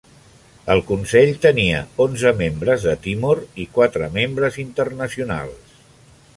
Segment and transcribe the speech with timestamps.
[0.75, 5.81] El consell tenia onze membres de Timor i quatre membres internacionals.